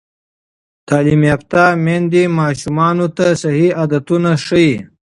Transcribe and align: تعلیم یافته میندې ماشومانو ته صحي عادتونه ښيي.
تعلیم 0.87 1.21
یافته 1.29 1.63
میندې 1.83 2.23
ماشومانو 2.39 3.07
ته 3.17 3.25
صحي 3.41 3.67
عادتونه 3.79 4.31
ښيي. 4.45 4.73